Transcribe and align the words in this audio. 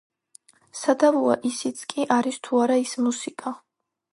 სადავოა 0.79 1.35
ისიც 1.49 1.83
კი 1.93 2.07
არის 2.17 2.41
თუ 2.49 2.63
არა 2.65 2.81
ის 2.87 2.95
მუსიკა. 3.07 3.55